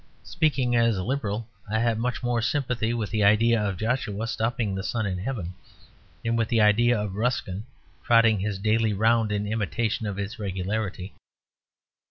Speaking 0.23 0.75
as 0.75 0.97
a 0.97 1.03
Liberal, 1.03 1.47
I 1.69 1.77
have 1.77 1.99
much 1.99 2.23
more 2.23 2.41
sympathy 2.41 2.91
with 2.91 3.11
the 3.11 3.23
idea 3.23 3.61
of 3.63 3.77
Joshua 3.77 4.25
stopping 4.25 4.73
the 4.73 4.81
sun 4.81 5.05
in 5.05 5.19
heaven 5.19 5.53
than 6.23 6.35
with 6.35 6.47
the 6.47 6.59
idea 6.59 6.99
of 6.99 7.13
Ruskin 7.17 7.67
trotting 8.03 8.39
his 8.39 8.57
daily 8.57 8.93
round 8.93 9.31
in 9.31 9.45
imitation 9.45 10.07
of 10.07 10.17
its 10.17 10.39
regularity. 10.39 11.13